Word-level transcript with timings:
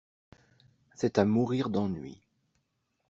C'est 0.95 1.19
à 1.19 1.25
mourir 1.25 1.69
d'ennui. 1.69 2.17